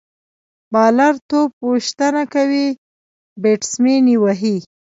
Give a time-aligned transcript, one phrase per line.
[0.73, 2.65] بالر توپ ویشتنه کوي،
[3.41, 4.57] بیټسمېن يې وهي.